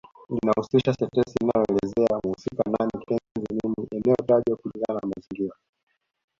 [0.29, 5.53] Linahusisha sentensi inayoelezea mhusika nani kitenzi nini eneo tajwa kulingana na mazingira